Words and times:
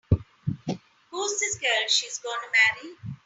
Who's 1.11 1.39
this 1.39 1.59
gal 1.59 1.87
she's 1.87 2.17
gonna 2.17 2.47
marry? 2.81 2.95